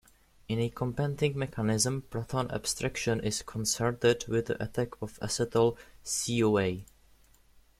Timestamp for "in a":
0.47-0.67